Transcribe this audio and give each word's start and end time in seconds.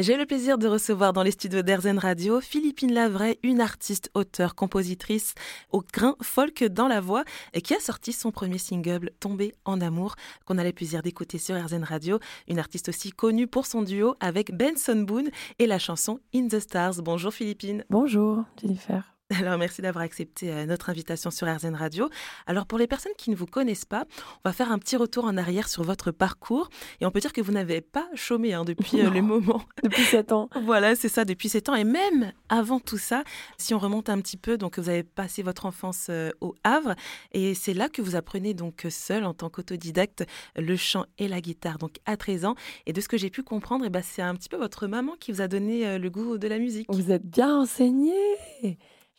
J'ai 0.00 0.16
le 0.16 0.26
plaisir 0.26 0.58
de 0.58 0.68
recevoir 0.68 1.12
dans 1.12 1.24
les 1.24 1.32
studios 1.32 1.62
d'Erzen 1.62 1.98
Radio 1.98 2.40
Philippine 2.40 2.94
Lavray, 2.94 3.36
une 3.42 3.60
artiste, 3.60 4.12
auteure, 4.14 4.54
compositrice 4.54 5.34
au 5.72 5.82
grain 5.82 6.14
folk 6.22 6.62
dans 6.62 6.86
la 6.86 7.00
voix 7.00 7.24
et 7.52 7.62
qui 7.62 7.74
a 7.74 7.80
sorti 7.80 8.12
son 8.12 8.30
premier 8.30 8.58
single 8.58 9.10
Tombé 9.18 9.56
en 9.64 9.80
amour 9.80 10.14
qu'on 10.44 10.56
a 10.56 10.62
le 10.62 10.72
plaisir 10.72 11.02
d'écouter 11.02 11.38
sur 11.38 11.56
Erzen 11.56 11.82
Radio. 11.82 12.20
Une 12.46 12.60
artiste 12.60 12.90
aussi 12.90 13.10
connue 13.10 13.48
pour 13.48 13.66
son 13.66 13.82
duo 13.82 14.14
avec 14.20 14.56
Benson 14.56 15.02
Boone 15.02 15.30
et 15.58 15.66
la 15.66 15.80
chanson 15.80 16.20
In 16.32 16.46
the 16.46 16.60
Stars. 16.60 17.02
Bonjour 17.02 17.34
Philippine. 17.34 17.84
Bonjour 17.90 18.44
Jennifer. 18.62 19.17
Alors, 19.40 19.58
merci 19.58 19.82
d'avoir 19.82 20.04
accepté 20.04 20.50
euh, 20.50 20.64
notre 20.64 20.88
invitation 20.88 21.30
sur 21.30 21.46
RZN 21.46 21.74
Radio. 21.74 22.08
Alors, 22.46 22.64
pour 22.64 22.78
les 22.78 22.86
personnes 22.86 23.12
qui 23.18 23.28
ne 23.28 23.36
vous 23.36 23.44
connaissent 23.44 23.84
pas, 23.84 24.06
on 24.36 24.48
va 24.48 24.54
faire 24.54 24.72
un 24.72 24.78
petit 24.78 24.96
retour 24.96 25.26
en 25.26 25.36
arrière 25.36 25.68
sur 25.68 25.82
votre 25.82 26.12
parcours. 26.12 26.70
Et 27.02 27.06
on 27.06 27.10
peut 27.10 27.20
dire 27.20 27.34
que 27.34 27.42
vous 27.42 27.52
n'avez 27.52 27.82
pas 27.82 28.08
chômé 28.14 28.54
hein, 28.54 28.64
depuis 28.64 29.02
euh, 29.02 29.10
le 29.10 29.20
moment. 29.20 29.62
Depuis 29.82 30.04
sept 30.04 30.32
ans. 30.32 30.48
voilà, 30.64 30.96
c'est 30.96 31.10
ça, 31.10 31.24
depuis 31.24 31.50
sept 31.50 31.68
ans. 31.68 31.74
Et 31.74 31.84
même 31.84 32.32
avant 32.48 32.80
tout 32.80 32.96
ça, 32.96 33.22
si 33.58 33.74
on 33.74 33.78
remonte 33.78 34.08
un 34.08 34.18
petit 34.20 34.38
peu, 34.38 34.56
donc 34.56 34.78
vous 34.78 34.88
avez 34.88 35.02
passé 35.02 35.42
votre 35.42 35.66
enfance 35.66 36.06
euh, 36.08 36.30
au 36.40 36.54
Havre. 36.64 36.94
Et 37.32 37.54
c'est 37.54 37.74
là 37.74 37.90
que 37.90 38.00
vous 38.00 38.16
apprenez 38.16 38.54
donc 38.54 38.86
seul, 38.88 39.24
en 39.24 39.34
tant 39.34 39.50
qu'autodidacte, 39.50 40.24
le 40.56 40.76
chant 40.76 41.04
et 41.18 41.28
la 41.28 41.42
guitare, 41.42 41.76
donc 41.76 41.96
à 42.06 42.16
13 42.16 42.46
ans. 42.46 42.54
Et 42.86 42.94
de 42.94 43.00
ce 43.00 43.08
que 43.08 43.18
j'ai 43.18 43.30
pu 43.30 43.42
comprendre, 43.42 43.84
eh 43.84 43.90
ben, 43.90 44.02
c'est 44.02 44.22
un 44.22 44.34
petit 44.34 44.48
peu 44.48 44.56
votre 44.56 44.86
maman 44.86 45.16
qui 45.20 45.32
vous 45.32 45.42
a 45.42 45.48
donné 45.48 45.98
le 45.98 46.10
goût 46.10 46.38
de 46.38 46.48
la 46.48 46.58
musique. 46.58 46.86
Vous 46.88 47.12
êtes 47.12 47.26
bien 47.26 47.54
enseigné 47.60 48.14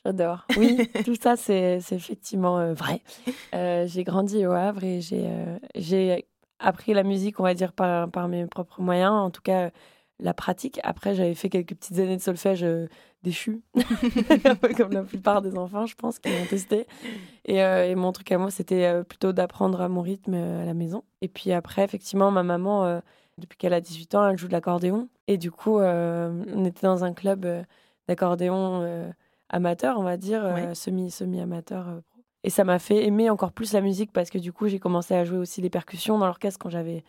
J'adore. 0.05 0.45
Oui, 0.58 0.89
tout 1.05 1.16
ça, 1.16 1.35
c'est 1.35 1.80
effectivement 1.91 2.59
euh, 2.59 2.73
vrai. 2.73 3.02
Euh, 3.53 3.85
j'ai 3.88 4.03
grandi 4.03 4.45
au 4.45 4.52
Havre 4.52 4.84
et 4.84 5.02
euh, 5.13 5.58
j'ai 5.75 6.25
appris 6.59 6.94
la 6.94 7.03
musique, 7.03 7.39
on 7.39 7.44
va 7.44 7.53
dire, 7.53 7.73
par, 7.73 8.09
par, 8.09 8.27
mes 8.27 8.45
propres 8.45 8.81
moyens. 8.81 9.12
En 9.12 9.30
tout 9.30 9.41
cas, 9.41 9.72
la 10.20 10.34
pratique. 10.34 10.80
Après, 10.84 11.16
j'avais 11.16 11.35
fait 11.35 11.49
quelques 11.49 11.75
petites 11.75 11.99
années 11.99 12.17
de 12.17 12.22
solfège 12.22 12.66
déchu, 13.23 13.62
comme 14.78 14.94
la 14.94 15.03
plupart 15.03 15.41
des 15.41 15.58
enfants, 15.58 15.86
je 15.86 15.95
pense, 15.95 16.19
qui 16.19 16.30
ont 16.30 16.45
testé. 16.50 16.88
Et, 17.45 17.58
et, 17.58 17.95
mon 17.95 18.11
truc 18.11 18.31
à 18.31 18.38
moi, 18.38 18.52
c'était 18.52 19.03
plutôt 19.03 19.34
d'apprendre 19.34 19.81
à 19.81 19.89
mon 19.89 20.02
rythme 20.02 20.34
à 20.34 20.66
la 20.66 20.73
maison. 20.73 21.03
Et 21.22 21.28
puis 21.28 21.52
après, 21.52 21.84
effectivement, 21.84 22.31
ma 22.31 22.44
maman, 22.44 23.02
depuis 23.38 23.58
qu'elle 23.58 23.73
a 23.73 23.81
18 23.81 24.16
ans, 24.16 24.28
elle 24.30 24.38
joue 24.38 24.47
de 24.47 24.53
l'accordéon. 24.53 25.09
Et 25.28 25.38
du 25.38 25.52
coup, 25.52 25.80
on 25.80 26.66
était 26.66 26.88
dans 26.88 27.06
un 27.06 27.13
club 27.13 27.45
d'accordéon 28.08 29.13
amateur, 29.50 30.00
on 30.00 30.03
va 30.03 30.17
dire, 30.17 30.44
euh, 30.44 30.73
semi, 30.73 31.11
semi-amateur. 31.11 31.88
Euh, 31.88 32.00
et 32.44 32.50
ça 32.50 32.64
m'a 32.64 32.80
fait 32.80 33.05
aimer 33.05 33.30
encore 33.30 33.52
plus 33.52 33.73
la 33.73 33.81
musique 33.81 34.11
parce 34.14 34.30
que 34.30 34.38
du 34.38 34.53
coup, 34.53 34.67
j'ai 34.67 34.80
commencé 34.80 35.14
à 35.14 35.25
jouer 35.25 35.38
aussi 35.38 35.61
les 35.61 35.69
percussions 35.69 36.17
dans 36.17 36.25
l'orchestre 36.25 36.59
quand 36.59 36.69
j'avais 36.69 37.03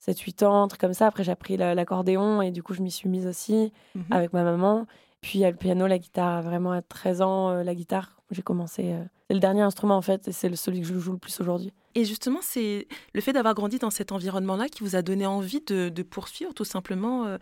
7-8 0.00 0.44
ans, 0.44 0.62
un 0.64 0.68
truc 0.68 0.80
comme 0.80 0.94
ça. 0.94 1.06
Après, 1.06 1.22
j'ai 1.22 1.32
appris 1.32 1.56
l'accordéon 1.56 2.42
et 2.42 2.50
du 2.50 2.62
coup, 2.62 2.74
je 2.74 2.82
m'y 2.82 2.90
suis 2.90 3.08
mise 3.08 3.26
aussi 3.26 3.72
mmh 3.94 4.00
avec 4.10 4.32
ma 4.32 4.42
maman. 4.42 4.86
Puis 5.24 5.38
il 5.38 5.40
y 5.40 5.46
a 5.46 5.50
le 5.50 5.56
piano, 5.56 5.86
la 5.86 5.98
guitare. 5.98 6.42
Vraiment 6.42 6.72
à 6.72 6.82
13 6.82 7.22
ans, 7.22 7.48
euh, 7.48 7.62
la 7.62 7.74
guitare, 7.74 8.20
j'ai 8.30 8.42
commencé. 8.42 8.92
Euh, 8.92 9.02
c'est 9.26 9.32
le 9.32 9.40
dernier 9.40 9.62
instrument 9.62 9.96
en 9.96 10.02
fait, 10.02 10.28
et 10.28 10.32
c'est 10.32 10.54
celui 10.54 10.82
que 10.82 10.86
je 10.86 10.98
joue 10.98 11.12
le 11.12 11.18
plus 11.18 11.40
aujourd'hui. 11.40 11.72
Et 11.94 12.04
justement, 12.04 12.40
c'est 12.42 12.86
le 13.14 13.20
fait 13.22 13.32
d'avoir 13.32 13.54
grandi 13.54 13.78
dans 13.78 13.88
cet 13.88 14.12
environnement-là 14.12 14.68
qui 14.68 14.82
vous 14.82 14.96
a 14.96 15.00
donné 15.00 15.24
envie 15.24 15.62
de, 15.62 16.02
poursuivre 16.02 16.52
tout 16.52 16.66
simplement 16.66 17.24
euh, 17.24 17.38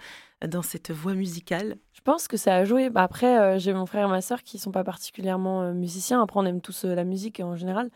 dans 0.47 0.63
cette 0.63 0.93
voie 0.93 1.15
musicale? 1.15 1.75
Je 1.93 2.01
pense 2.03 2.29
que 2.29 2.37
ça 2.37 2.55
a 2.55 2.65
joué. 2.65 2.89
Bah, 2.89 3.03
après, 3.03 3.59
j'ai 3.59 3.73
mon 3.73 3.87
frère 3.87 4.07
et 4.07 4.11
ma 4.11 4.21
sœur 4.21 4.45
qui 4.45 4.61
sont 4.61 4.71
pas 4.71 4.85
particulièrement 4.85 5.73
musiciens. 5.73 6.23
Après, 6.23 6.39
on 6.39 6.47
aime 6.47 6.61
tous 6.61 6.85
la 6.85 7.03
musique 7.03 7.41
en 7.41 7.57
général. 7.57 7.91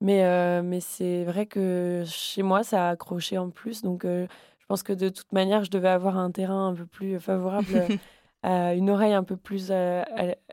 Mais, 0.00 0.62
mais 0.62 0.78
c'est 0.78 1.24
vrai 1.24 1.46
que 1.46 2.04
chez 2.06 2.44
moi, 2.44 2.62
ça 2.62 2.88
a 2.88 2.90
accroché 2.90 3.36
en 3.38 3.50
plus. 3.50 3.82
Donc, 3.82 4.04
je 4.04 4.26
pense 4.68 4.84
que 4.84 4.92
de 4.92 5.08
toute 5.08 5.32
manière, 5.32 5.64
je 5.64 5.70
devais 5.70 5.88
avoir 5.88 6.18
un 6.18 6.30
terrain 6.30 6.68
un 6.68 6.74
peu 6.74 6.86
plus 6.86 7.18
favorable 7.18 7.88
une 8.44 8.90
oreille 8.90 9.12
un 9.12 9.24
peu 9.24 9.36
plus 9.36 9.68
euh, 9.70 10.02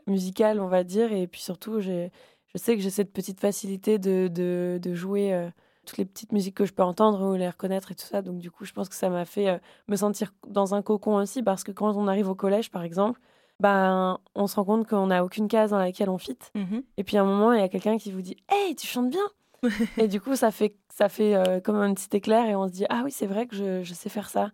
musicale, 0.06 0.60
on 0.60 0.68
va 0.68 0.84
dire. 0.84 1.12
Et 1.12 1.26
puis 1.26 1.40
surtout, 1.40 1.80
je 1.80 2.08
sais 2.54 2.76
que 2.76 2.82
j'ai 2.82 2.90
cette 2.90 3.12
petite 3.12 3.40
facilité 3.40 3.98
de, 3.98 4.28
de, 4.28 4.94
jouer 4.94 5.32
euh, 5.32 5.48
toutes 5.86 5.98
les 5.98 6.04
petites 6.04 6.32
musiques 6.32 6.56
que 6.56 6.64
je 6.64 6.72
peux 6.72 6.82
entendre 6.82 7.26
ou 7.26 7.34
les 7.34 7.48
reconnaître 7.48 7.92
et 7.92 7.94
tout 7.94 8.06
ça. 8.06 8.22
Donc 8.22 8.38
du 8.38 8.50
coup, 8.50 8.64
je 8.64 8.72
pense 8.72 8.88
que 8.88 8.94
ça 8.94 9.10
m'a 9.10 9.24
fait 9.24 9.48
euh, 9.48 9.58
me 9.88 9.96
sentir 9.96 10.32
dans 10.46 10.74
un 10.74 10.82
cocon 10.82 11.16
aussi, 11.16 11.42
parce 11.42 11.64
que 11.64 11.72
quand 11.72 11.94
on 11.96 12.08
arrive 12.08 12.28
au 12.28 12.34
collège, 12.34 12.70
par 12.70 12.82
exemple, 12.82 13.20
ben, 13.60 14.18
on 14.34 14.46
se 14.46 14.56
rend 14.56 14.64
compte 14.64 14.88
qu'on 14.88 15.08
n'a 15.08 15.24
aucune 15.24 15.46
case 15.46 15.70
dans 15.70 15.78
laquelle 15.78 16.10
on 16.10 16.18
fit. 16.18 16.38
Mmh 16.54 16.80
et 16.96 17.04
puis 17.04 17.16
à 17.16 17.22
un 17.22 17.24
moment, 17.24 17.52
il 17.52 17.60
y 17.60 17.62
a 17.64 17.68
quelqu'un 17.68 17.98
qui 17.98 18.10
vous 18.10 18.22
dit 18.22 18.36
Hey, 18.48 18.74
tu 18.74 18.86
chantes 18.86 19.10
bien 19.10 19.28
Et 19.96 20.08
du 20.08 20.20
coup, 20.20 20.34
ça 20.34 20.50
fait, 20.50 20.76
ça 20.88 21.08
fait 21.08 21.62
comme 21.62 21.76
un 21.76 21.94
petit 21.94 22.16
éclair 22.16 22.46
et 22.46 22.56
on 22.56 22.66
se 22.66 22.72
dit 22.72 22.84
Ah 22.88 23.02
oui, 23.04 23.12
c'est 23.12 23.26
vrai 23.26 23.46
que 23.46 23.54
je, 23.54 23.82
je 23.82 23.94
sais 23.94 24.08
faire 24.08 24.28
ça. 24.28 24.50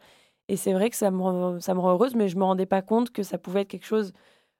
Et 0.48 0.56
c'est 0.56 0.72
vrai 0.72 0.90
que 0.90 0.96
ça 0.96 1.10
me, 1.10 1.20
rend, 1.20 1.60
ça 1.60 1.74
me 1.74 1.80
rend 1.80 1.92
heureuse, 1.92 2.14
mais 2.14 2.28
je 2.28 2.36
me 2.36 2.44
rendais 2.44 2.66
pas 2.66 2.82
compte 2.82 3.10
que 3.10 3.22
ça 3.22 3.38
pouvait 3.38 3.62
être 3.62 3.68
quelque 3.68 3.86
chose. 3.86 4.12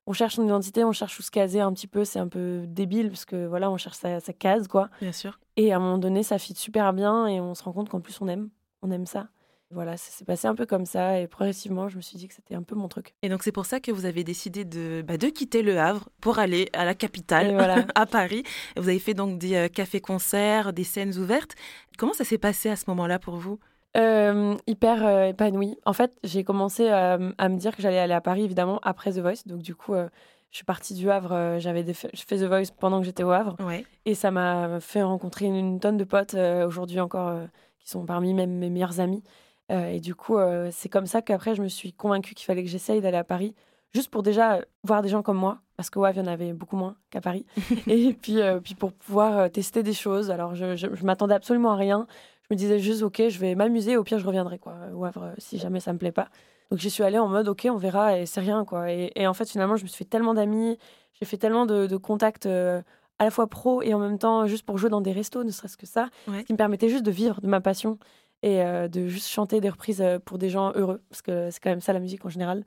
On 0.07 0.13
cherche 0.13 0.37
son 0.37 0.45
identité, 0.45 0.85
on 0.85 0.93
cherche 0.93 1.19
où 1.19 1.23
se 1.23 1.31
caser 1.31 1.61
un 1.61 1.73
petit 1.73 1.87
peu. 1.87 2.05
C'est 2.05 2.19
un 2.19 2.29
peu 2.29 2.65
débile 2.67 3.09
parce 3.09 3.25
que 3.25 3.47
voilà, 3.47 3.71
on 3.71 3.77
cherche 3.77 3.97
sa, 3.97 4.21
case, 4.33 4.69
quoi. 4.69 4.91
Bien 5.01 5.13
sûr. 5.13 5.39
Et 5.57 5.73
à 5.73 5.77
un 5.77 5.81
moment 5.81 5.99
donné, 5.99 6.23
ça 6.23 6.39
fit 6.39 6.55
super 6.55 6.93
bien 6.93 7.27
et 7.27 7.41
on 7.41 7.55
se 7.55 7.63
rend 7.63 7.73
compte 7.73 7.89
qu'en 7.89 8.01
plus, 8.01 8.21
on 8.21 8.29
aime. 8.29 8.51
On 8.83 8.91
aime 8.91 9.07
ça. 9.07 9.29
Voilà, 9.71 9.99
ça 9.99 10.11
s'est 10.11 10.25
passé 10.25 10.49
un 10.49 10.55
peu 10.55 10.65
comme 10.65 10.87
ça 10.87 11.21
et 11.21 11.27
progressivement, 11.27 11.89
je 11.89 11.97
me 11.97 12.01
suis 12.01 12.17
dit 12.17 12.27
que 12.27 12.33
c'était 12.33 12.55
un 12.55 12.63
peu 12.63 12.75
mon 12.75 12.89
truc. 12.89 13.15
Et 13.21 13.29
donc 13.29 13.43
c'est 13.43 13.53
pour 13.53 13.67
ça 13.67 13.81
que 13.81 13.93
vous 13.93 14.07
avez 14.07 14.25
décidé 14.25 14.65
de, 14.65 15.05
bah, 15.07 15.19
de 15.19 15.27
quitter 15.27 15.63
Le 15.63 15.79
Havre 15.79 16.09
pour 16.23 16.39
aller 16.39 16.71
à 16.73 16.87
la 16.87 16.95
capitale, 16.95 17.53
voilà. 17.53 17.85
à 17.95 18.07
Paris. 18.07 18.45
Vous 18.77 18.89
avez 18.89 18.99
fait 18.99 19.13
donc 19.13 19.39
des 19.39 19.57
euh, 19.57 19.69
cafés-concerts, 19.69 20.73
des 20.73 20.85
scènes 20.85 21.19
ouvertes. 21.19 21.55
Comment 21.99 22.15
ça 22.15 22.25
s'est 22.25 22.39
passé 22.39 22.71
à 22.71 22.77
ce 22.77 22.85
moment-là 22.89 23.19
pour 23.19 23.37
vous? 23.37 23.59
Euh, 23.97 24.55
hyper 24.67 25.05
euh, 25.07 25.25
épanouie. 25.29 25.79
En 25.87 25.93
fait, 25.93 26.13
j'ai 26.23 26.45
commencé 26.45 26.89
à, 26.89 27.19
me 27.19 27.57
dire 27.57 27.75
que 27.75 27.83
j'allais 27.83 27.99
aller 27.99 28.15
à 28.15 28.21
Paris, 28.21 28.45
évidemment, 28.45 28.81
après 28.83 29.13
The 29.13 29.19
Voice. 29.19 29.47
Donc, 29.47 29.63
du 29.63 29.75
coup, 29.75 29.95
euh, 29.95 30.09
je 30.51 30.57
suis 30.57 30.65
partie 30.65 30.95
du 30.95 31.11
Havre. 31.11 31.59
J'avais 31.59 31.85
fait 31.93 32.37
The 32.37 32.45
Voice 32.45 32.73
pendant 32.79 33.01
que 33.01 33.07
j'étais 33.07 33.23
au 33.23 33.31
Havre. 33.31 33.57
Et 34.05 34.15
ça 34.15 34.31
m'a 34.31 34.81
fait 34.81 35.03
rencontrer 35.03 35.47
une, 35.47 35.81
tonne 35.81 35.97
de 35.97 36.05
potes, 36.05 36.35
aujourd'hui 36.35 37.01
encore, 37.01 37.39
qui 37.79 37.89
sont 37.89 38.05
parmi 38.05 38.35
même 38.35 38.53
mes 38.53 38.71
meilleurs 38.71 39.01
amis. 39.01 39.23
et 39.71 40.01
du 40.01 40.15
coup, 40.15 40.39
c'est 40.71 40.89
comme 40.89 41.07
ça 41.07 41.21
qu'après, 41.21 41.55
je 41.55 41.63
me 41.63 41.69
suis 41.69 41.93
convaincue 41.93 42.35
qu'il 42.35 42.47
fallait 42.47 42.65
que 42.65 42.71
j'essaye 42.71 43.03
d'aller 43.03 43.19
à 43.19 43.25
Paris, 43.25 43.55
juste 43.93 44.11
pour 44.11 44.23
déjà 44.23 44.61
voir 44.85 45.03
des 45.03 45.11
gens 45.11 45.23
comme 45.23 45.37
moi, 45.37 45.59
parce 45.77 45.91
qu'au 45.91 46.07
Havre, 46.07 46.17
il 46.17 46.25
y 46.25 46.29
en 46.29 46.33
avait 46.33 46.55
beaucoup 46.55 46.77
moins 46.77 46.97
qu'à 47.11 47.21
Paris. 47.21 47.45
et 47.87 48.15
puis, 48.15 48.39
puis 48.65 48.75
pour 48.75 48.95
pouvoir 48.95 49.51
tester 49.51 49.83
des 49.83 49.93
choses. 49.93 50.31
Alors, 50.31 50.55
je, 50.55 50.77
je, 50.77 50.87
je 50.95 51.05
m'attendais 51.05 51.35
absolument 51.35 51.73
à 51.73 51.77
rien 51.77 52.07
je 52.49 52.55
me 52.55 52.59
disais 52.59 52.79
juste, 52.79 53.03
ok, 53.03 53.23
je 53.29 53.39
vais 53.39 53.55
m'amuser, 53.55 53.97
au 53.97 54.05
pire, 54.05 54.19
je 54.19 54.27
reviendrai, 54.27 54.59
quoi, 54.59 54.77
au 54.95 55.05
Havre, 55.05 55.33
si 55.39 55.59
jamais 55.59 55.81
ça 55.81 55.93
me 55.93 55.99
plaît 55.99 56.13
pas. 56.13 56.29
Donc 56.71 56.81
j'y 56.81 56.91
suis 56.91 57.03
allée 57.03 57.19
en 57.19 57.29
mode, 57.29 57.49
ok, 57.49 57.67
on 57.71 57.77
verra, 57.77 58.19
et 58.19 58.27
c'est 58.27 58.41
rien, 58.41 58.65
quoi. 58.65 58.91
Et, 58.91 59.27
en 59.27 59.35
fait, 59.35 59.49
finalement, 59.51 59.77
je 59.77 59.83
me 59.83 59.89
suis 59.89 59.99
fait 59.99 60.09
tellement 60.09 60.35
d'amis, 60.35 60.79
j'ai 61.15 61.27
fait 61.27 61.37
tellement 61.37 61.67
de, 61.67 61.97
contacts 61.97 62.47
euh, 62.47 62.81
à 63.19 63.25
la 63.25 63.31
fois 63.31 63.49
pro 63.49 63.83
et 63.83 63.93
en 63.95 63.99
même 63.99 64.19
temps 64.19 64.47
juste 64.47 64.65
pour 64.65 64.79
jouer 64.79 64.91
dans 64.91 65.01
des 65.01 65.13
restos, 65.13 65.45
ne 65.45 65.51
serait-ce 65.51 65.77
que 65.77 65.87
ça, 65.87 66.09
qui 66.47 66.53
me 66.53 66.57
permettait 66.57 66.89
juste 66.89 67.05
de 67.05 67.11
vivre 67.11 67.41
de 67.41 67.49
ma 67.49 67.61
passion 67.61 67.99
et 68.43 68.63
euh, 68.63 68.87
de 68.87 69.09
juste 69.09 69.27
chanter 69.27 69.61
des 69.61 69.69
reprises 69.69 70.01
euh, 70.01 70.21
pour 70.21 70.39
des 70.39 70.49
gens 70.49 70.73
heureux, 70.77 71.03
parce 71.11 71.23
que 71.23 71.51
c'est 71.51 71.61
quand 71.61 71.71
même 71.71 71.81
ça 71.81 71.93
la 71.93 71.99
musique 71.99 72.25
en 72.25 72.29
général. 72.29 72.65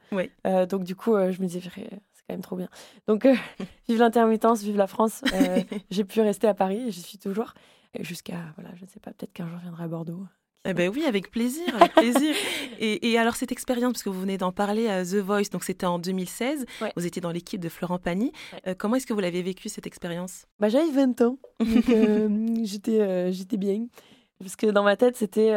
donc 0.67 0.83
du 0.83 0.95
coup, 0.95 1.15
je 1.15 1.41
me 1.41 1.47
disais, 1.47 1.61
c'est 1.61 2.23
quand 2.27 2.33
même 2.33 2.41
trop 2.41 2.55
bien. 2.55 2.67
Donc 3.07 3.25
vive 3.87 3.99
l'intermittence, 3.99 4.61
vive 4.61 4.77
la 4.77 4.87
France. 4.87 5.23
j'ai 5.89 6.03
pu 6.03 6.21
rester 6.21 6.47
à 6.47 6.53
Paris, 6.53 6.91
j'y 6.91 7.01
suis 7.01 7.17
toujours 7.17 7.53
jusqu'à, 7.99 8.53
voilà, 8.55 8.73
je 8.75 8.83
ne 8.83 8.89
sais 8.89 8.99
pas, 8.99 9.11
peut-être 9.11 9.33
qu'un 9.33 9.47
jour 9.47 9.57
je 9.57 9.63
viendrai 9.63 9.83
à 9.83 9.87
Bordeaux. 9.87 10.25
Eh 10.63 10.75
ben 10.75 10.91
oui, 10.93 11.05
avec 11.05 11.31
plaisir, 11.31 11.75
avec 11.75 11.93
plaisir. 11.93 12.35
et, 12.79 13.17
alors 13.17 13.35
cette 13.35 13.51
expérience, 13.51 13.93
parce 13.93 14.03
que 14.03 14.09
vous 14.09 14.21
venez 14.21 14.37
d'en 14.37 14.51
parler 14.51 14.87
à 14.87 15.03
The 15.03 15.15
Voice, 15.15 15.49
donc 15.51 15.63
c'était 15.63 15.87
en 15.87 15.97
2016, 15.97 16.65
vous 16.95 17.05
étiez 17.05 17.21
dans 17.21 17.31
l'équipe 17.31 17.59
de 17.59 17.69
Florent 17.69 17.97
Pagny. 17.97 18.31
Euh, 18.67 18.75
comment 18.77 18.95
est-ce 18.95 19.07
que 19.07 19.13
vous 19.13 19.19
l'avez 19.19 19.41
vécu 19.41 19.69
cette 19.69 19.87
expérience? 19.87 20.45
Bah, 20.59 20.69
J'avais 20.69 20.91
20 20.91 21.21
ans, 21.21 21.39
donc 21.59 21.89
euh, 21.89 22.55
j'étais, 22.63 23.01
euh, 23.01 23.31
j'étais 23.31 23.57
bien. 23.57 23.87
Parce 24.39 24.55
que 24.55 24.67
dans 24.67 24.83
ma 24.83 24.95
tête, 24.97 25.17
c'était... 25.17 25.55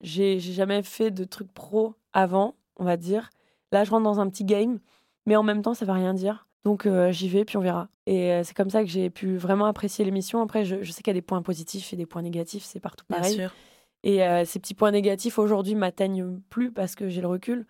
j'ai, 0.00 0.40
j'ai 0.40 0.52
jamais 0.52 0.82
fait 0.82 1.12
de 1.12 1.24
trucs 1.24 1.52
pro 1.52 1.94
avant, 2.12 2.56
on 2.76 2.84
va 2.84 2.96
dire. 2.96 3.30
Là, 3.72 3.84
je 3.84 3.90
rentre 3.90 4.04
dans 4.04 4.20
un 4.20 4.28
petit 4.28 4.44
game, 4.44 4.80
mais 5.26 5.36
en 5.36 5.42
même 5.42 5.62
temps, 5.62 5.74
ça 5.74 5.84
ne 5.84 5.90
veut 5.90 5.96
rien 5.96 6.14
dire. 6.14 6.45
Donc 6.66 6.84
euh, 6.84 7.12
j'y 7.12 7.28
vais, 7.28 7.44
puis 7.44 7.56
on 7.56 7.60
verra. 7.60 7.86
Et 8.06 8.32
euh, 8.32 8.42
c'est 8.42 8.56
comme 8.56 8.70
ça 8.70 8.82
que 8.82 8.90
j'ai 8.90 9.08
pu 9.08 9.36
vraiment 9.36 9.66
apprécier 9.66 10.04
l'émission. 10.04 10.42
Après, 10.42 10.64
je, 10.64 10.82
sais 10.82 11.00
qu'il 11.00 11.06
y 11.06 11.10
a 11.10 11.14
des 11.14 11.22
points 11.22 11.40
positifs 11.40 11.92
et 11.92 11.96
des 11.96 12.06
points 12.06 12.22
négatifs, 12.22 12.64
c'est 12.64 12.80
partout 12.80 13.04
pareil. 13.06 13.36
Bien 13.36 13.46
sûr. 13.46 13.56
Et 14.02 14.24
euh, 14.24 14.44
ces 14.44 14.58
petits 14.58 14.74
points 14.74 14.90
négatifs 14.90 15.38
aujourd'hui 15.38 15.76
m'atteignent 15.76 16.40
plus 16.50 16.72
parce 16.72 16.96
que 16.96 17.08
j'ai 17.08 17.20
le 17.20 17.28
recul. 17.28 17.66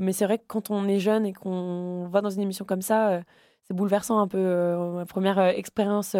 Mais 0.00 0.12
c'est 0.12 0.24
vrai 0.24 0.38
que 0.38 0.42
quand 0.48 0.68
on 0.68 0.88
est 0.88 0.98
jeune 0.98 1.26
et 1.26 1.32
qu'on 1.32 2.08
va 2.08 2.22
dans 2.22 2.30
une 2.30 2.40
émission 2.40 2.64
comme 2.64 2.82
ça, 2.82 3.20
c'est 3.62 3.74
bouleversant 3.74 4.18
un 4.18 4.26
peu. 4.26 4.74
ma 4.96 5.06
première 5.06 5.38
expérience 5.38 6.16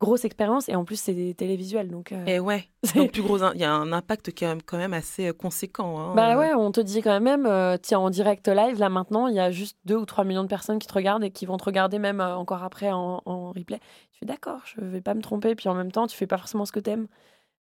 grosse 0.00 0.24
expérience 0.24 0.68
et 0.68 0.74
en 0.74 0.84
plus 0.84 0.98
c'est 0.98 1.34
télévisuel 1.36 1.90
donc 1.90 2.12
euh, 2.12 2.24
et 2.24 2.40
ouais 2.40 2.68
donc 2.96 3.12
plus 3.12 3.22
gros 3.22 3.38
il 3.52 3.60
y 3.60 3.64
a 3.64 3.72
un 3.72 3.92
impact 3.92 4.32
qui 4.32 4.44
est 4.44 4.62
quand 4.64 4.78
même 4.78 4.94
assez 4.94 5.28
euh, 5.28 5.32
conséquent 5.34 6.00
hein, 6.00 6.14
bah 6.16 6.38
ouais 6.38 6.54
on 6.54 6.72
te 6.72 6.80
dit 6.80 7.02
quand 7.02 7.20
même 7.20 7.44
euh, 7.44 7.76
tiens 7.80 7.98
en 7.98 8.08
direct 8.08 8.48
live 8.48 8.78
là 8.78 8.88
maintenant 8.88 9.26
il 9.28 9.34
y 9.34 9.40
a 9.40 9.50
juste 9.50 9.76
2 9.84 9.96
ou 9.96 10.06
3 10.06 10.24
millions 10.24 10.42
de 10.42 10.48
personnes 10.48 10.78
qui 10.78 10.86
te 10.86 10.94
regardent 10.94 11.22
et 11.22 11.30
qui 11.30 11.44
vont 11.44 11.58
te 11.58 11.64
regarder 11.64 11.98
même 11.98 12.20
encore 12.20 12.64
après 12.64 12.90
en, 12.90 13.20
replay 13.52 13.78
tu 14.12 14.20
fais 14.20 14.26
d'accord 14.26 14.62
je 14.64 14.80
vais 14.80 15.02
pas 15.02 15.12
me 15.12 15.20
tromper 15.20 15.54
puis 15.54 15.68
en 15.68 15.74
même 15.74 15.92
temps 15.92 16.06
tu 16.06 16.16
fais 16.16 16.26
pas 16.26 16.38
forcément 16.38 16.64
ce 16.64 16.72
que 16.72 16.80
t'aimes 16.80 17.06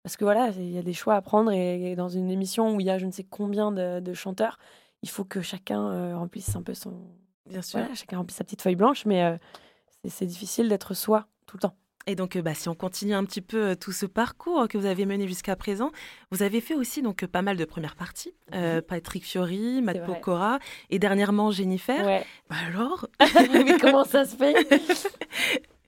parce 0.04 0.16
que 0.16 0.24
voilà 0.24 0.50
il 0.50 0.70
y 0.70 0.78
a 0.78 0.82
des 0.82 0.94
choix 0.94 1.16
à 1.16 1.22
prendre 1.22 1.50
et, 1.50 1.96
dans 1.96 2.08
une 2.08 2.30
émission 2.30 2.76
où 2.76 2.80
il 2.80 2.86
y 2.86 2.90
a 2.90 2.98
je 2.98 3.06
ne 3.06 3.10
sais 3.10 3.24
combien 3.28 3.72
de, 3.72 4.14
chanteurs 4.14 4.58
il 5.02 5.10
faut 5.10 5.24
que 5.24 5.40
chacun 5.40 6.16
remplisse 6.16 6.54
un 6.56 6.62
peu 6.62 6.74
son. 6.74 6.92
Bien 7.46 7.62
sûr. 7.62 7.80
chacun 7.94 8.18
remplisse 8.18 8.36
sa 8.36 8.44
petite 8.44 8.62
feuille 8.62 8.74
blanche, 8.74 9.06
mais 9.06 9.38
c'est 10.08 10.26
difficile 10.26 10.68
d'être 10.68 10.92
soi 10.92 11.26
tout 11.46 11.56
le 11.56 11.62
temps. 11.62 11.74
Et 12.08 12.14
donc, 12.14 12.38
bah, 12.38 12.54
si 12.54 12.68
on 12.68 12.74
continue 12.74 13.14
un 13.14 13.24
petit 13.24 13.42
peu 13.42 13.76
tout 13.76 13.92
ce 13.92 14.06
parcours 14.06 14.66
que 14.66 14.78
vous 14.78 14.86
avez 14.86 15.04
mené 15.04 15.28
jusqu'à 15.28 15.54
présent, 15.56 15.90
vous 16.30 16.42
avez 16.42 16.60
fait 16.62 16.74
aussi 16.74 17.02
donc 17.02 17.26
pas 17.26 17.42
mal 17.42 17.56
de 17.56 17.64
premières 17.64 17.96
parties. 17.96 18.34
Patrick 18.88 19.24
Fiori, 19.24 19.82
Matt 19.82 20.04
Pokora 20.04 20.58
et 20.90 20.98
dernièrement 20.98 21.50
Jennifer. 21.50 22.04
Ouais. 22.04 22.24
Bah 22.48 22.56
alors 22.66 23.06
Mais 23.52 23.76
comment 23.78 24.04
ça 24.04 24.24
se 24.24 24.36
fait? 24.36 24.54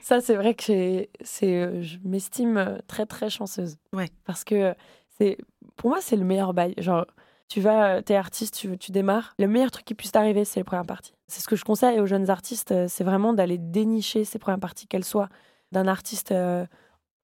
Ça, 0.03 0.21
c'est 0.21 0.35
vrai 0.35 0.55
que 0.55 1.07
c'est, 1.21 1.83
je 1.83 1.99
m'estime 2.05 2.81
très 2.89 3.07
très 3.07 3.31
chanceuse. 3.31 3.77
Ouais. 3.93 4.09
Parce 4.25 4.45
que 4.45 4.75
c'est, 5.19 5.39
pour 5.77 5.91
moi, 5.91 6.01
c'est 6.01 6.17
le 6.17 6.25
meilleur 6.25 6.53
bail. 6.55 6.75
Genre, 6.79 7.07
tu 7.49 7.61
vas, 7.61 8.03
t'es 8.03 8.15
artiste, 8.15 8.57
tu, 8.57 8.79
tu 8.79 8.93
démarres. 8.93 9.35
Le 9.39 9.47
meilleur 9.47 9.71
truc 9.71 9.85
qui 9.85 9.95
puisse 9.95 10.13
t'arriver, 10.13 10.45
c'est 10.45 10.59
les 10.61 10.65
premières 10.65 10.87
parties. 10.87 11.13
C'est 11.29 11.41
ce 11.41 11.49
que 11.49 11.55
je 11.55 11.65
conseille 11.65 12.01
aux 12.01 12.07
jeunes 12.07 12.31
artistes, 12.31 12.75
c'est 12.89 13.05
vraiment 13.05 13.33
d'aller 13.33 13.59
dénicher 13.59 14.25
ces 14.25 14.39
premières 14.39 14.59
parties, 14.59 14.87
qu'elles 14.89 15.05
soient 15.05 15.29
d'un 15.73 15.87
artiste 15.87 16.33
euh, 16.33 16.67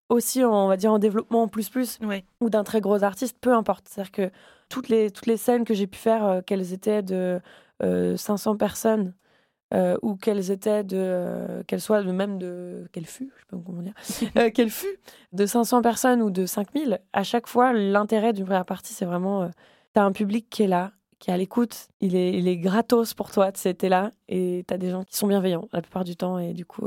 aussi, 0.08 0.44
on 0.44 0.68
va 0.68 0.76
dire, 0.76 0.92
en 0.92 0.98
développement 0.98 1.48
plus 1.48 1.68
plus, 1.68 1.98
ou 2.40 2.50
d'un 2.50 2.64
très 2.64 2.80
gros 2.80 3.02
artiste, 3.02 3.38
peu 3.40 3.52
importe. 3.52 3.88
C'est-à-dire 3.88 4.12
que 4.12 4.30
toutes 4.68 4.88
les, 4.88 5.10
toutes 5.10 5.26
les 5.26 5.36
scènes 5.36 5.64
que 5.64 5.74
j'ai 5.74 5.86
pu 5.86 5.98
faire, 5.98 6.24
euh, 6.24 6.40
qu'elles 6.42 6.72
étaient 6.72 7.02
de 7.02 7.40
500 7.80 8.52
euh, 8.52 8.56
personnes, 8.56 9.14
ou 10.02 10.14
qu'elles 10.14 10.52
étaient 10.52 10.84
de 10.84 11.62
qu'elles 11.66 11.80
soient 11.80 12.02
de 12.02 12.12
même 12.12 12.38
de 12.38 12.88
qu'elle 12.92 13.04
fut 13.04 13.32
je 13.34 13.40
sais 13.40 13.46
pas 13.50 13.56
comment 13.66 13.82
dire 13.82 14.52
qu'elle 14.54 14.70
fut 14.70 14.96
de 15.32 15.44
500 15.44 15.82
personnes 15.82 16.22
ou 16.22 16.30
de 16.30 16.46
5000 16.46 17.00
à 17.12 17.24
chaque 17.24 17.48
fois 17.48 17.72
l'intérêt 17.72 18.32
d'une 18.32 18.44
première 18.44 18.64
partie 18.64 18.94
c'est 18.94 19.04
vraiment 19.04 19.50
tu 19.92 20.00
as 20.00 20.04
un 20.04 20.12
public 20.12 20.48
qui 20.48 20.62
est 20.62 20.68
là 20.68 20.92
qui 21.18 21.30
est 21.30 21.34
à 21.34 21.36
l'écoute 21.36 21.88
il 22.00 22.14
est 22.14 22.38
il 22.38 22.46
est 22.46 22.56
gratos 22.56 23.12
pour 23.12 23.32
toi 23.32 23.50
tu 23.50 23.68
es 23.68 23.88
là 23.88 24.12
et 24.28 24.64
tu 24.66 24.72
as 24.72 24.78
des 24.78 24.90
gens 24.90 25.02
qui 25.02 25.16
sont 25.16 25.26
bienveillants 25.26 25.68
la 25.72 25.82
plupart 25.82 26.04
du 26.04 26.14
temps 26.14 26.38
et 26.38 26.54
du 26.54 26.64
coup 26.64 26.86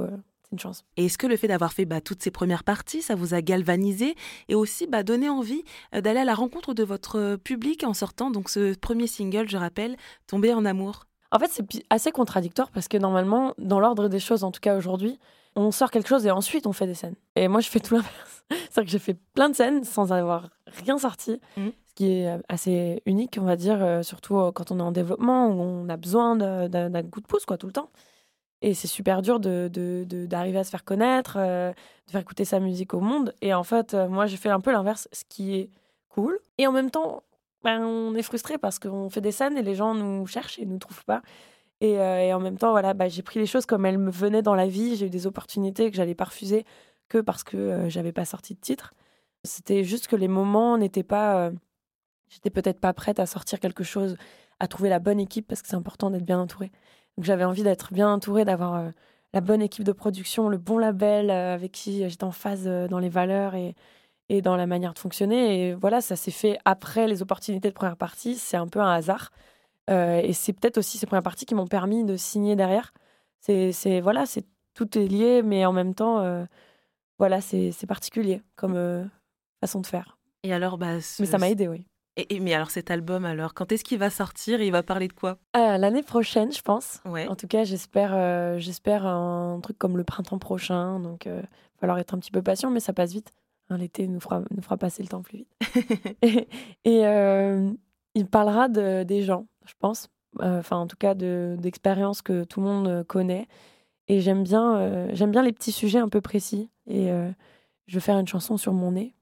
une 0.52 0.60
chance. 0.60 0.84
Et 0.98 1.06
est-ce 1.06 1.18
que 1.18 1.28
le 1.28 1.38
fait 1.38 1.48
d'avoir 1.48 1.74
fait 1.74 1.86
bah, 1.86 2.02
toutes 2.02 2.24
ces 2.24 2.32
premières 2.32 2.64
parties, 2.64 3.02
ça 3.02 3.16
vous 3.16 3.34
a 3.34 3.42
galvanisé 3.42 4.16
et 4.48 4.56
aussi 4.56 4.88
bah, 4.88 5.04
donné 5.04 5.30
envie 5.30 5.64
euh, 5.94 6.02
d'aller 6.02 6.20
à 6.20 6.26
la 6.26 6.36
rencontre 6.36 6.74
de 6.74 6.84
votre 6.84 7.20
euh, 7.20 7.38
public 7.38 7.84
en 7.84 7.94
sortant 7.94 8.32
donc 8.32 8.50
ce 8.50 8.76
premier 8.76 9.08
single, 9.08 9.50
je 9.50 9.58
rappelle, 9.58 9.96
Tomber 10.28 10.54
en 10.54 10.66
amour 10.66 11.06
En 11.32 11.40
fait, 11.40 11.50
c'est 11.52 11.66
assez 11.90 12.12
contradictoire 12.12 12.72
parce 12.72 12.88
que 12.88 12.98
normalement, 12.98 13.54
dans 13.58 13.80
l'ordre 13.80 14.08
des 14.08 14.20
choses, 14.20 14.44
en 14.44 14.52
tout 14.52 14.62
cas 14.62 14.78
aujourd'hui, 14.78 15.20
on 15.56 15.72
sort 15.72 15.92
quelque 15.92 16.08
chose 16.08 16.26
et 16.26 16.32
ensuite 16.32 16.68
on 16.68 16.74
fait 16.74 16.88
des 16.88 16.94
scènes. 16.94 17.16
Et 17.36 17.48
moi, 17.48 17.62
je 17.62 17.70
fais 17.70 17.80
tout 17.80 17.96
l'inverse. 17.96 18.46
C'est-à-dire 18.50 18.86
que 18.86 18.92
j'ai 18.92 19.00
fait 19.00 19.18
plein 19.34 19.50
de 19.50 19.56
scènes 19.56 19.84
sans 19.84 20.12
avoir 20.12 20.50
rien 20.86 20.98
sorti, 20.98 21.40
mmh. 21.58 21.68
ce 21.86 21.94
qui 21.94 22.12
est 22.12 22.28
euh, 22.28 22.38
assez 22.48 23.02
unique, 23.06 23.38
on 23.40 23.46
va 23.46 23.56
dire, 23.56 24.04
surtout 24.04 24.52
quand 24.54 24.72
on 24.72 24.80
est 24.80 24.84
en 24.84 24.92
développement, 24.92 25.48
où 25.48 25.62
on 25.62 25.90
a 25.90 25.98
besoin 25.98 26.36
d'un 26.36 27.04
coup 27.04 27.22
de 27.22 27.28
pouce 27.28 27.46
quoi, 27.46 27.58
tout 27.58 27.68
le 27.68 27.74
temps. 27.74 27.90
Et 28.62 28.74
c'est 28.74 28.88
super 28.88 29.22
dur 29.22 29.40
d'arriver 29.40 29.70
de, 29.70 30.28
de, 30.28 30.58
à 30.58 30.64
se 30.64 30.70
faire 30.70 30.84
connaître, 30.84 31.38
euh, 31.38 31.72
de 31.72 32.12
faire 32.12 32.22
écouter 32.22 32.44
sa 32.46 32.60
musique 32.60 32.94
au 32.94 33.00
monde. 33.00 33.34
Et 33.42 33.54
en 33.54 33.64
fait, 33.64 33.94
euh, 33.94 34.10
moi, 34.10 34.26
j'ai 34.26 34.38
fait 34.38 34.50
un 34.50 34.60
peu 34.60 34.72
l'inverse, 34.72 35.08
ce 35.14 35.24
qui 35.28 35.56
est 35.56 35.70
cool. 36.10 36.40
Et 36.58 36.68
en 36.68 36.72
même 36.72 36.92
temps, 36.92 37.24
ben, 37.64 37.82
on 37.82 38.16
est 38.16 38.22
frustré 38.22 38.58
parce 38.58 38.78
qu'on 38.80 39.10
fait 39.10 39.22
des 39.22 39.32
scènes 39.32 39.58
et 39.58 39.62
les 39.64 39.76
gens 39.76 39.94
nous 39.96 40.28
cherchent 40.28 40.60
et 40.60 40.66
nous 40.66 40.78
trouvent 40.78 41.06
pas. 41.06 41.22
Et, 41.82 42.00
euh, 42.00 42.20
et 42.20 42.34
en 42.34 42.40
même 42.42 42.58
temps, 42.58 42.72
voilà, 42.72 42.94
bah, 42.94 43.08
j'ai 43.08 43.22
pris 43.22 43.40
les 43.40 43.46
choses 43.46 43.66
comme 43.66 43.86
elles 43.86 43.98
me 43.98 44.12
venaient 44.12 44.42
dans 44.42 44.56
la 44.56 44.68
vie. 44.68 44.98
J'ai 44.98 45.06
eu 45.08 45.10
des 45.10 45.26
opportunités 45.28 45.90
que 45.90 45.96
j'allais 45.96 46.16
pas 46.16 46.26
refuser 46.26 46.66
que 47.08 47.20
parce 47.20 47.44
que 47.44 47.88
j'avais 47.88 48.12
pas 48.12 48.26
sorti 48.26 48.56
de 48.56 48.60
titre. 48.60 48.94
C'était 49.46 49.86
juste 49.86 50.08
que 50.08 50.18
les 50.18 50.28
moments 50.28 50.78
n'étaient 50.78 51.04
pas. 51.04 51.52
J'étais 52.28 52.50
peut-être 52.50 52.80
pas 52.80 52.94
prête 52.94 53.20
à 53.20 53.26
sortir 53.26 53.60
quelque 53.60 53.84
chose, 53.84 54.18
à 54.60 54.68
trouver 54.68 54.90
la 54.90 55.00
bonne 55.00 55.20
équipe 55.20 55.48
parce 55.48 55.62
que 55.62 55.70
c'est 55.70 55.76
important 55.76 56.10
d'être 56.12 56.26
bien 56.26 56.40
entouré. 56.40 56.72
Donc 57.20 57.26
j'avais 57.26 57.44
envie 57.44 57.64
d'être 57.64 57.92
bien 57.92 58.14
entourée, 58.14 58.46
d'avoir 58.46 58.76
euh, 58.76 58.92
la 59.34 59.42
bonne 59.42 59.62
équipe 59.62 59.84
de 59.84 59.92
production, 59.92 60.48
le 60.48 60.58
bon 60.58 60.78
label 60.78 61.30
euh, 61.30 61.54
avec 61.54 61.74
qui 61.74 62.08
j'étais 62.08 62.24
en 62.24 62.32
phase 62.32 62.64
euh, 62.66 62.88
dans 62.88 63.00
les 63.00 63.10
valeurs 63.10 63.56
et, 63.56 63.76
et 64.30 64.42
dans 64.42 64.56
la 64.56 64.66
manière 64.66 64.94
de 64.94 65.00
fonctionner. 65.00 65.68
Et 65.68 65.74
voilà, 65.74 66.00
ça 66.00 66.16
s'est 66.16 66.32
fait 66.32 66.58
après 66.64 67.10
les 67.10 67.22
opportunités 67.22 67.68
de 67.68 67.74
première 67.74 67.98
partie. 67.98 68.36
C'est 68.36 68.56
un 68.56 68.70
peu 68.70 68.80
un 68.80 68.94
hasard. 68.94 69.32
et 69.90 70.32
c'est 70.32 70.54
peut-être 70.54 70.78
aussi 70.78 70.98
ces 70.98 71.08
premières 71.08 71.24
parties 71.24 71.46
qui 71.46 71.56
m'ont 71.56 71.68
permis 71.68 72.06
de 72.06 72.16
signer 72.16 72.56
derrière. 72.56 72.94
C'est 73.42 74.00
voilà, 74.00 74.26
c'est 74.26 74.46
tout 74.74 74.98
est 74.98 75.08
lié, 75.08 75.42
mais 75.44 75.66
en 75.66 75.74
même 75.74 75.96
temps, 75.96 76.48
voilà, 77.18 77.42
c'est 77.42 77.86
particulier 77.86 78.42
comme 78.56 79.10
façon 79.60 79.82
de 79.82 79.88
faire. 79.88 80.18
Et 80.44 80.54
alors, 80.54 80.78
bah, 80.78 81.00
mais 81.20 81.26
ça 81.26 81.38
m'a 81.38 81.50
aidé, 81.50 81.68
oui. 81.68 81.86
Et, 82.30 82.40
mais 82.40 82.54
alors 82.54 82.72
cet 82.72 82.92
album, 82.92 83.26
alors 83.26 83.54
quand 83.54 83.72
est-ce 83.72 83.84
qu'il 83.84 84.00
va 84.00 84.10
sortir 84.10 84.62
il 84.62 84.72
va 84.72 84.84
parler 84.84 85.08
de 85.08 85.14
quoi? 85.14 85.38
Euh, 85.56 85.78
L'année 85.78 86.04
prochaine, 86.04 86.52
je 86.52 86.62
pense. 86.62 87.02
Ouais. 87.06 87.28
En 87.28 87.36
tout 87.36 87.48
cas, 87.48 87.64
j'espère, 87.64 88.12
euh, 88.14 88.58
j'espère 88.60 89.06
un 89.06 89.60
truc 89.62 89.78
comme 89.78 89.98
le 89.98 90.04
printemps 90.04 90.40
prochain. 90.40 91.00
Donc, 91.00 91.26
il 91.26 91.32
euh, 91.32 91.42
va 91.42 91.48
falloir 91.80 92.00
être 92.00 92.14
un 92.14 92.20
petit 92.20 92.32
peu 92.32 92.42
patient, 92.42 92.70
mais 92.70 92.80
ça 92.80 92.94
passe 92.94 93.14
vite. 93.14 93.32
Hein, 93.70 93.78
l'été 93.78 94.08
nous 94.08 94.20
fera, 94.20 94.42
nous 94.52 94.62
fera 94.62 94.78
passer 94.78 95.02
le 95.04 95.10
temps 95.10 95.22
plus 95.22 95.40
vite. 95.40 96.18
et, 96.84 97.04
il 98.16 98.26
parlera 98.26 98.68
de, 98.68 99.04
des 99.04 99.22
gens, 99.22 99.46
je 99.66 99.74
pense. 99.80 100.10
Enfin, 100.40 100.78
en 100.78 100.88
tout 100.88 100.98
cas, 100.98 101.14
d'expériences 101.14 102.22
que 102.22 102.44
tout 102.44 102.60
le 102.60 102.66
monde 102.66 103.04
connaît. 103.04 103.48
Et 104.08 104.20
j'aime 104.20 104.44
bien, 104.44 105.14
j'aime 105.14 105.32
bien 105.32 105.44
les 105.44 105.54
petits 105.54 105.72
sujets 105.72 106.00
un 106.00 106.10
peu 106.10 106.20
précis. 106.20 106.70
Et 106.88 107.10
je 107.88 107.94
vais 107.94 108.00
faire 108.00 108.18
une 108.18 108.28
chanson 108.28 108.58
sur 108.58 108.74
mon 108.74 108.94
nez. 108.94 109.14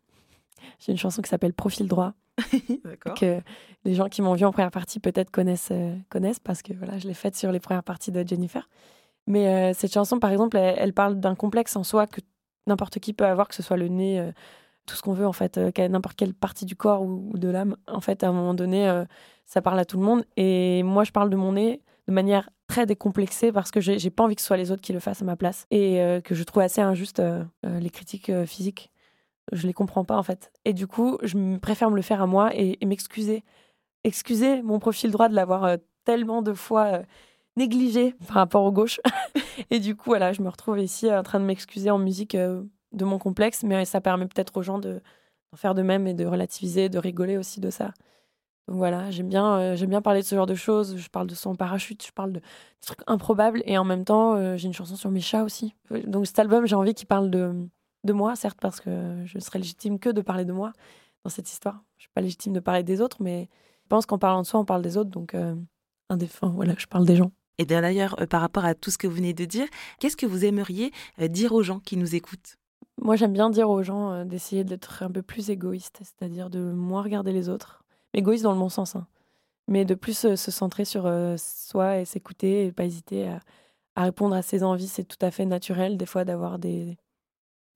J'ai 0.80 0.94
une 0.94 0.98
chanson 0.98 1.22
qui 1.22 1.30
s'appelle 1.30 1.54
Profil 1.54 1.88
droit. 1.88 2.14
que 3.19 3.42
les 3.86 3.95
gens 3.95 4.10
qui 4.10 4.22
m'ont 4.22 4.34
vu 4.34 4.45
en 4.45 4.51
première 4.51 4.72
partie 4.72 5.00
peut-être 5.00 5.31
connaissent, 5.31 5.69
euh, 5.72 5.95
connaissent 6.10 6.39
parce 6.39 6.62
que 6.62 6.74
voilà, 6.74 6.98
je 6.98 7.07
l'ai 7.07 7.13
faite 7.13 7.36
sur 7.36 7.51
les 7.51 7.60
premières 7.60 7.84
parties 7.84 8.12
de 8.12 8.25
Jennifer. 8.28 8.68
Mais 9.25 9.48
euh, 9.48 9.74
cette 9.74 9.94
chanson, 9.94 10.19
par 10.19 10.31
exemple, 10.31 10.57
elle, 10.57 10.94
parle 10.94 11.19
d'un 11.19 11.36
complexe 11.36 11.75
en 11.75 11.84
soi 11.84 12.07
que 12.07 12.22
n'importe 12.66 13.00
qui 13.00 13.13
peut 13.13 13.25
avoir, 13.25 13.48
que 13.48 13.56
ce 13.56 13.63
soit 13.63 13.78
le 13.78 13.88
nez, 13.88 14.19
euh, 14.19 14.31
tout 14.86 14.95
ce 14.95 15.01
qu'on 15.01 15.13
veut 15.13 15.28
en 15.28 15.34
fait, 15.34 15.57
n'importe 15.78 16.16
quelle 16.16 16.34
partie 16.34 16.66
du 16.66 16.78
corps 16.78 17.01
ou, 17.01 17.38
de 17.38 17.50
l'âme. 17.50 17.75
En 17.88 18.00
fait, 18.00 18.24
à 18.24 18.30
un 18.30 18.31
moment 18.31 18.54
donné, 18.54 19.04
ça 19.45 19.62
parle 19.62 19.78
à 19.80 19.83
tout 19.83 19.98
le 19.98 20.04
monde. 20.04 20.24
Et 20.38 20.81
moi, 20.83 21.04
je 21.04 21.12
parle 21.12 21.30
de 21.30 21.36
mon 21.36 21.51
nez 21.51 21.81
de 22.07 22.13
manière 22.13 22.50
très 22.68 22.86
décomplexée 22.86 23.51
parce 23.51 23.69
que 23.69 23.81
j'ai 23.81 24.10
pas 24.10 24.24
envie 24.24 24.36
que 24.36 24.42
ce 24.42 24.48
soit 24.48 24.56
les 24.56 24.72
autres 24.72 24.81
qui 24.81 24.94
le 24.94 25.01
fassent 25.01 25.22
à 25.22 25.25
ma 25.25 25.36
place 25.36 25.66
et 25.72 26.22
que 26.24 26.36
je 26.36 26.44
trouve 26.45 26.63
assez 26.63 26.80
injuste 26.80 27.22
les 27.63 27.90
critiques 27.90 28.31
physiques 28.45 28.90
je 29.52 29.68
les 29.68 29.74
comprends 29.74 30.04
pas 30.04 30.18
en 30.18 30.24
fait. 30.24 30.52
Et 30.66 30.74
du 30.74 30.88
coup, 30.88 31.18
je 31.24 31.58
préfère 31.58 31.90
me 31.90 31.96
le 31.96 32.02
faire 32.02 32.22
à 32.22 32.28
moi 32.28 32.52
et, 32.54 32.78
m'excuser. 32.86 33.44
Excuser 34.04 34.62
mon 34.62 34.80
profil 34.80 35.12
droit 35.12 35.30
de 35.30 35.36
l'avoir 35.36 35.64
euh, 35.66 35.78
tellement 36.06 36.42
de 36.42 36.54
fois 36.54 36.86
euh, 36.86 37.04
négligé 37.56 38.14
par 38.28 38.36
rapport 38.36 38.64
au 38.64 38.71
gauche. 38.71 39.00
et 39.69 39.80
du 39.80 39.95
coup, 39.95 40.10
voilà, 40.10 40.33
je 40.33 40.42
me 40.42 40.50
retrouve 40.50 40.80
ici 40.80 41.12
en 41.12 41.24
train 41.24 41.40
de 41.40 41.45
m'excuser 41.45 41.90
en 41.90 41.98
musique 41.98 42.36
euh, 42.36 42.64
de 42.92 43.06
mon 43.06 43.18
complexe, 43.18 43.64
mais 43.64 43.86
ça 43.86 44.02
permet 44.02 44.28
peut-être 44.28 44.57
aux 44.57 44.62
gens 44.62 44.80
de 44.80 45.02
faire 45.56 45.74
de 45.74 45.81
même 45.81 46.07
et 46.07 46.14
de 46.14 46.26
relativiser, 46.26 46.90
de 46.90 47.00
rigoler 47.00 47.38
aussi 47.38 47.60
de 47.60 47.69
ça. 47.69 47.94
Donc 48.68 48.78
voilà, 48.78 49.10
j'aime 49.12 49.30
bien, 49.30 49.76
j'aime 49.76 49.90
bien 49.90 50.02
parler 50.02 50.21
de 50.21 50.26
ce 50.26 50.36
genre 50.36 50.45
de 50.45 50.56
choses. 50.56 50.98
Je 50.98 51.10
parle 51.10 51.26
de 51.26 51.33
son 51.33 51.56
parachute, 51.56 52.06
je 52.06 52.12
parle 52.12 52.33
de, 52.33 52.42
trucs 52.86 53.00
improbables 53.07 53.64
et 53.66 53.78
en 53.78 53.86
même 53.86 54.04
temps, 54.04 54.56
j'ai 54.57 54.68
une 54.68 54.74
chanson 54.74 54.95
sur 54.95 55.10
mes 55.10 55.21
chats 55.21 55.44
aussi. 55.44 55.74
Donc 56.06 56.28
cet 56.28 56.38
album, 56.38 56.66
j'ai 56.68 56.76
envie 56.76 56.94
qu'il 56.94 57.07
parle 57.07 57.31
de, 57.31 57.68
de 58.04 58.13
moi, 58.13 58.35
certes, 58.35 58.59
parce 58.61 58.80
que 58.80 59.23
je 59.25 59.39
serais 59.39 59.59
légitime 59.59 59.99
que 59.99 60.09
de 60.09 60.21
parler 60.21 60.45
de 60.45 60.54
moi 60.54 60.73
dans 61.23 61.30
cette 61.30 61.51
histoire. 61.51 61.83
Je 61.97 62.04
suis 62.04 62.11
pas 62.13 62.21
légitime 62.21 62.54
de 62.54 62.59
parler 62.59 62.83
des 62.83 63.01
autres, 63.01 63.18
mais 63.21 63.49
je 63.83 63.87
pense 63.89 64.06
qu'en 64.06 64.18
parlant 64.18 64.42
de 64.42 64.47
soi, 64.47 64.59
on 64.59 64.66
parle 64.66 64.81
des 64.81 64.97
autres. 64.97 65.09
Donc, 65.09 65.33
euh, 65.33 65.56
un 66.09 66.18
voilà, 66.49 66.73
je 66.77 66.87
parle 66.87 67.06
des 67.06 67.16
gens. 67.16 67.31
Et 67.57 67.66
d'ailleurs, 67.66 68.19
euh, 68.21 68.27
par 68.27 68.42
rapport 68.42 68.66
à 68.66 68.75
tout 68.75 68.92
ce 68.92 68.97
que 68.97 69.07
vous 69.07 69.16
venez 69.16 69.33
de 69.33 69.45
dire, 69.45 69.68
qu'est-ce 69.99 70.18
que 70.18 70.25
vous 70.25 70.45
aimeriez 70.45 70.92
euh, 71.19 71.27
dire 71.27 71.54
aux 71.54 71.63
gens 71.63 71.80
qui 71.80 71.97
nous 71.97 72.16
écoutent? 72.16 72.57
Moi, 73.01 73.16
j'aime 73.16 73.33
bien 73.33 73.49
dire 73.49 73.69
aux 73.69 73.83
gens 73.83 74.25
d'essayer 74.25 74.63
d'être 74.63 75.04
un 75.04 75.11
peu 75.11 75.21
plus 75.21 75.49
égoïste, 75.49 75.99
c'est-à-dire 76.01 76.49
de 76.49 76.59
moins 76.59 77.04
regarder 77.04 77.31
les 77.31 77.47
autres. 77.47 77.83
Égoïste 78.13 78.44
dans 78.44 78.54
le 78.54 78.59
bon 78.59 78.69
sens, 78.69 78.95
hein. 78.95 79.06
mais 79.68 79.85
de 79.85 79.94
plus 79.94 80.35
se 80.35 80.51
centrer 80.51 80.83
sur 80.83 81.04
soi 81.37 81.99
et 81.99 82.06
s'écouter 82.06 82.66
et 82.66 82.71
pas 82.71 82.85
hésiter 82.85 83.30
à 83.95 84.04
répondre 84.04 84.35
à 84.35 84.42
ses 84.42 84.63
envies. 84.63 84.87
C'est 84.87 85.04
tout 85.04 85.23
à 85.23 85.30
fait 85.30 85.45
naturel, 85.45 85.97
des 85.97 86.07
fois, 86.07 86.25
d'avoir 86.25 86.57
des, 86.57 86.97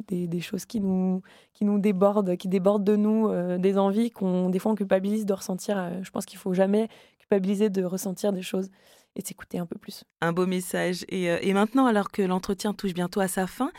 des, 0.08 0.42
choses 0.42 0.66
qui 0.66 0.80
nous, 0.80 1.22
qui 1.54 1.66
nous 1.66 1.80
débordent, 1.80 2.36
qui 2.38 2.48
débordent 2.48 2.84
de 2.84 2.96
nous, 2.96 3.28
euh, 3.28 3.58
des 3.58 3.78
envies 3.78 4.12
qu'on 4.12 4.50
des 4.50 4.60
fois 4.60 4.72
on 4.72 4.76
culpabilise 4.76 5.26
de 5.26 5.34
ressentir. 5.34 5.78
Euh, 5.78 5.90
je 6.04 6.10
pense 6.12 6.26
qu'il 6.26 6.40
faut 6.40 6.54
jamais 6.54 6.90
culpabiliser 7.20 7.70
de 7.70 7.84
ressentir 7.84 8.34
des 8.34 8.42
choses 8.42 8.70
et 9.16 9.22
s'écouter 9.22 9.60
un 9.60 9.66
peu 9.66 9.78
plus. 9.78 10.04
Un 10.22 10.32
beau 10.32 10.46
message. 10.46 11.06
Et, 11.10 11.30
euh, 11.30 11.38
et 11.42 11.54
maintenant, 11.54 11.86
alors 11.86 12.12
que 12.12 12.22
l'entretien 12.22 12.74
touche 12.74 12.94
bientôt 12.94 13.20
à 13.20 13.28
sa 13.28 13.46
fin, 13.46 13.72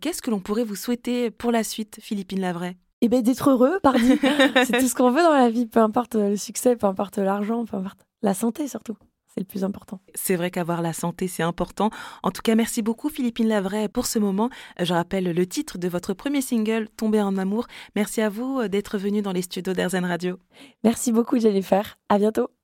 qu'est-ce 0.00 0.20
que 0.20 0.30
l'on 0.30 0.40
pourrait 0.40 0.64
vous 0.64 0.76
souhaiter 0.76 1.30
pour 1.30 1.52
la 1.52 1.64
suite, 1.64 1.98
Philippine 2.00 2.40
Lavray? 2.40 2.76
Eh 3.00 3.08
bien, 3.08 3.22
d'être 3.22 3.50
heureux, 3.50 3.78
pardon. 3.82 4.00
c'est 4.66 4.78
tout 4.78 4.88
ce 4.88 4.94
qu'on 4.94 5.10
veut 5.10 5.22
dans 5.22 5.32
la 5.32 5.50
vie, 5.50 5.66
peu 5.66 5.80
importe 5.80 6.14
le 6.14 6.36
succès, 6.36 6.76
peu 6.76 6.86
importe 6.86 7.18
l'argent, 7.18 7.64
peu 7.64 7.76
importe 7.76 8.06
la 8.22 8.34
santé 8.34 8.68
surtout 8.68 8.96
c'est 9.34 9.40
le 9.40 9.46
plus 9.46 9.64
important. 9.64 10.00
C'est 10.14 10.36
vrai 10.36 10.52
qu'avoir 10.52 10.80
la 10.80 10.92
santé, 10.92 11.26
c'est 11.26 11.42
important. 11.42 11.90
En 12.22 12.30
tout 12.30 12.42
cas, 12.42 12.54
merci 12.54 12.82
beaucoup 12.82 13.08
Philippine 13.08 13.48
Lavray 13.48 13.88
pour 13.88 14.06
ce 14.06 14.20
moment. 14.20 14.48
Je 14.80 14.94
rappelle 14.94 15.24
le 15.24 15.46
titre 15.46 15.76
de 15.76 15.88
votre 15.88 16.14
premier 16.14 16.40
single, 16.40 16.88
Tomber 16.96 17.20
en 17.20 17.36
amour. 17.36 17.66
Merci 17.96 18.20
à 18.20 18.28
vous 18.28 18.60
euh, 18.60 18.68
d'être 18.68 18.96
venu 18.96 19.22
dans 19.22 19.32
les 19.32 19.42
studios 19.42 19.72
d'Airzen 19.72 20.04
Radio. 20.04 20.38
Merci 20.84 21.10
beaucoup 21.10 21.38
Jennifer. 21.38 21.98
À 22.08 22.18
bientôt. 22.18 22.54